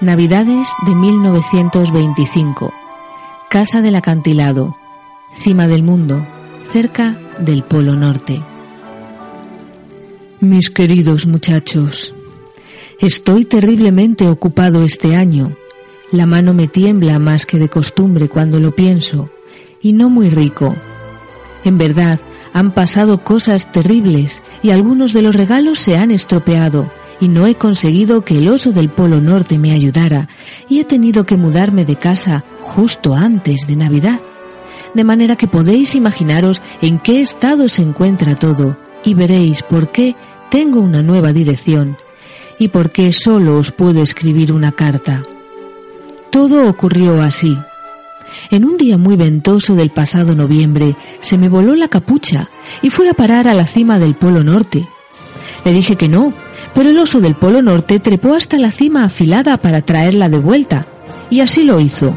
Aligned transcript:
Navidades 0.00 0.68
de 0.84 0.94
1925. 0.94 2.74
Casa 3.48 3.80
del 3.80 3.94
acantilado. 3.94 4.76
Cima 5.32 5.68
del 5.68 5.84
mundo, 5.84 6.26
cerca 6.72 7.16
del 7.38 7.62
Polo 7.62 7.94
Norte. 7.94 8.42
Mis 10.40 10.70
queridos 10.70 11.26
muchachos, 11.26 12.12
estoy 13.00 13.44
terriblemente 13.44 14.28
ocupado 14.28 14.82
este 14.82 15.14
año. 15.14 15.52
La 16.10 16.26
mano 16.26 16.54
me 16.54 16.66
tiembla 16.66 17.20
más 17.20 17.46
que 17.46 17.58
de 17.58 17.68
costumbre 17.68 18.28
cuando 18.28 18.58
lo 18.58 18.74
pienso, 18.74 19.30
y 19.80 19.92
no 19.92 20.10
muy 20.10 20.28
rico. 20.28 20.74
En 21.62 21.78
verdad, 21.78 22.18
han 22.52 22.72
pasado 22.72 23.22
cosas 23.22 23.70
terribles 23.70 24.42
y 24.60 24.70
algunos 24.70 25.12
de 25.12 25.22
los 25.22 25.36
regalos 25.36 25.78
se 25.78 25.96
han 25.96 26.10
estropeado 26.10 26.90
y 27.20 27.28
no 27.28 27.46
he 27.46 27.54
conseguido 27.54 28.22
que 28.22 28.38
el 28.38 28.48
oso 28.48 28.72
del 28.72 28.88
Polo 28.88 29.20
Norte 29.20 29.58
me 29.58 29.72
ayudara 29.72 30.28
y 30.68 30.80
he 30.80 30.84
tenido 30.84 31.24
que 31.24 31.36
mudarme 31.36 31.84
de 31.84 31.96
casa 31.96 32.44
justo 32.62 33.14
antes 33.14 33.66
de 33.66 33.76
Navidad. 33.76 34.20
De 34.94 35.04
manera 35.04 35.36
que 35.36 35.48
podéis 35.48 35.94
imaginaros 35.94 36.62
en 36.80 36.98
qué 36.98 37.20
estado 37.20 37.68
se 37.68 37.82
encuentra 37.82 38.36
todo 38.36 38.76
y 39.04 39.14
veréis 39.14 39.62
por 39.62 39.88
qué 39.88 40.14
tengo 40.50 40.80
una 40.80 41.02
nueva 41.02 41.32
dirección 41.32 41.96
y 42.58 42.68
por 42.68 42.90
qué 42.90 43.12
solo 43.12 43.58
os 43.58 43.72
puedo 43.72 44.02
escribir 44.02 44.52
una 44.52 44.72
carta. 44.72 45.22
Todo 46.30 46.68
ocurrió 46.68 47.20
así. 47.20 47.56
En 48.50 48.64
un 48.64 48.76
día 48.76 48.98
muy 48.98 49.16
ventoso 49.16 49.74
del 49.74 49.90
pasado 49.90 50.34
noviembre 50.34 50.96
se 51.20 51.38
me 51.38 51.48
voló 51.48 51.74
la 51.74 51.88
capucha 51.88 52.48
y 52.82 52.90
fui 52.90 53.08
a 53.08 53.14
parar 53.14 53.48
a 53.48 53.54
la 53.54 53.66
cima 53.66 53.98
del 53.98 54.14
Polo 54.14 54.42
Norte. 54.42 54.86
Le 55.64 55.72
dije 55.72 55.96
que 55.96 56.08
no, 56.08 56.32
pero 56.74 56.90
el 56.90 56.98
oso 56.98 57.20
del 57.20 57.34
Polo 57.34 57.62
Norte 57.62 58.00
trepó 58.00 58.34
hasta 58.34 58.58
la 58.58 58.72
cima 58.72 59.04
afilada 59.04 59.56
para 59.56 59.82
traerla 59.82 60.28
de 60.28 60.38
vuelta, 60.38 60.86
y 61.30 61.40
así 61.40 61.62
lo 61.62 61.80
hizo. 61.80 62.16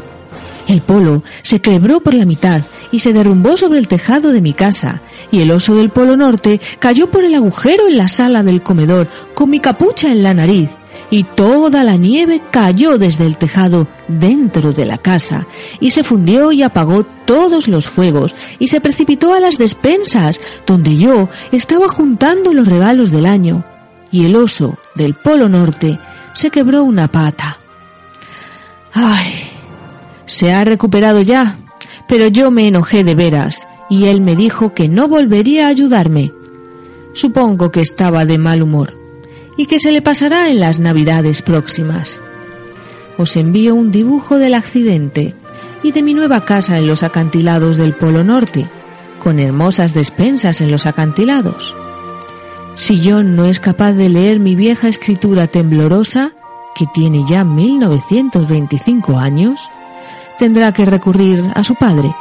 El 0.66 0.82
polo 0.82 1.22
se 1.42 1.60
quebró 1.60 2.00
por 2.00 2.12
la 2.12 2.26
mitad 2.26 2.62
y 2.92 2.98
se 2.98 3.14
derrumbó 3.14 3.56
sobre 3.56 3.78
el 3.78 3.88
tejado 3.88 4.32
de 4.32 4.42
mi 4.42 4.52
casa, 4.52 5.00
y 5.30 5.40
el 5.40 5.50
oso 5.50 5.74
del 5.74 5.88
Polo 5.88 6.16
Norte 6.16 6.60
cayó 6.78 7.10
por 7.10 7.24
el 7.24 7.34
agujero 7.34 7.88
en 7.88 7.96
la 7.96 8.08
sala 8.08 8.42
del 8.42 8.60
comedor 8.60 9.06
con 9.34 9.48
mi 9.48 9.60
capucha 9.60 10.08
en 10.08 10.22
la 10.22 10.34
nariz, 10.34 10.68
y 11.10 11.22
toda 11.22 11.84
la 11.84 11.96
nieve 11.96 12.42
cayó 12.50 12.98
desde 12.98 13.24
el 13.24 13.36
tejado 13.36 13.88
dentro 14.08 14.72
de 14.72 14.84
la 14.84 14.98
casa, 14.98 15.46
y 15.80 15.90
se 15.90 16.04
fundió 16.04 16.52
y 16.52 16.62
apagó 16.62 17.04
todos 17.24 17.66
los 17.66 17.86
fuegos, 17.86 18.36
y 18.58 18.68
se 18.68 18.82
precipitó 18.82 19.32
a 19.32 19.40
las 19.40 19.56
despensas, 19.56 20.38
donde 20.66 20.98
yo 20.98 21.30
estaba 21.50 21.88
juntando 21.88 22.52
los 22.52 22.68
regalos 22.68 23.10
del 23.10 23.24
año 23.24 23.64
y 24.10 24.24
el 24.24 24.36
oso 24.36 24.78
del 24.94 25.14
Polo 25.14 25.48
Norte 25.48 25.98
se 26.34 26.50
quebró 26.50 26.84
una 26.84 27.08
pata. 27.08 27.58
¡Ay! 28.92 29.50
Se 30.26 30.52
ha 30.52 30.64
recuperado 30.64 31.22
ya, 31.22 31.56
pero 32.08 32.28
yo 32.28 32.50
me 32.50 32.68
enojé 32.68 33.04
de 33.04 33.14
veras 33.14 33.66
y 33.90 34.06
él 34.06 34.20
me 34.20 34.36
dijo 34.36 34.74
que 34.74 34.88
no 34.88 35.08
volvería 35.08 35.66
a 35.66 35.70
ayudarme. 35.70 36.32
Supongo 37.14 37.70
que 37.70 37.80
estaba 37.80 38.24
de 38.24 38.38
mal 38.38 38.62
humor 38.62 38.94
y 39.56 39.66
que 39.66 39.78
se 39.78 39.90
le 39.90 40.02
pasará 40.02 40.48
en 40.50 40.60
las 40.60 40.80
navidades 40.80 41.42
próximas. 41.42 42.20
Os 43.16 43.36
envío 43.36 43.74
un 43.74 43.90
dibujo 43.90 44.38
del 44.38 44.54
accidente 44.54 45.34
y 45.82 45.92
de 45.92 46.02
mi 46.02 46.14
nueva 46.14 46.44
casa 46.44 46.78
en 46.78 46.86
los 46.86 47.02
acantilados 47.02 47.76
del 47.76 47.94
Polo 47.94 48.22
Norte, 48.22 48.68
con 49.18 49.38
hermosas 49.38 49.94
despensas 49.94 50.60
en 50.60 50.70
los 50.70 50.86
acantilados. 50.86 51.74
Si 52.78 53.02
John 53.04 53.34
no 53.34 53.44
es 53.44 53.58
capaz 53.58 53.92
de 53.92 54.08
leer 54.08 54.38
mi 54.38 54.54
vieja 54.54 54.88
escritura 54.88 55.48
temblorosa, 55.48 56.30
que 56.76 56.86
tiene 56.86 57.24
ya 57.28 57.42
1925 57.42 59.18
años, 59.18 59.60
tendrá 60.38 60.72
que 60.72 60.84
recurrir 60.84 61.44
a 61.54 61.64
su 61.64 61.74
padre. 61.74 62.14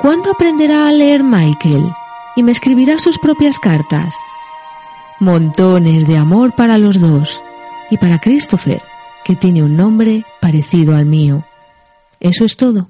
¿Cuándo 0.00 0.30
aprenderá 0.30 0.86
a 0.86 0.92
leer 0.92 1.24
Michael 1.24 1.90
y 2.36 2.42
me 2.42 2.52
escribirá 2.52 2.98
sus 2.98 3.18
propias 3.18 3.58
cartas? 3.58 4.14
Montones 5.18 6.06
de 6.06 6.18
amor 6.18 6.54
para 6.54 6.76
los 6.76 7.00
dos 7.00 7.42
y 7.90 7.96
para 7.96 8.20
Christopher, 8.20 8.82
que 9.24 9.34
tiene 9.34 9.62
un 9.62 9.76
nombre 9.76 10.26
parecido 10.40 10.94
al 10.94 11.06
mío. 11.06 11.42
Eso 12.20 12.44
es 12.44 12.56
todo. 12.58 12.88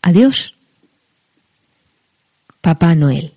Adiós. 0.00 0.54
Papá 2.62 2.94
Noel. 2.94 3.34